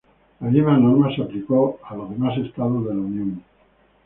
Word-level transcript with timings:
La 0.39 0.49
misma 0.49 0.77
norma 0.79 1.15
se 1.15 1.21
aplicó 1.21 1.79
a 1.83 1.93
los 1.95 2.09
demás 2.09 2.35
Estados 2.39 2.83
de 2.87 2.95
la 2.95 3.01
Unión. 3.01 3.43